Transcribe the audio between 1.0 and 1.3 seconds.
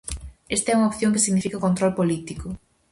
que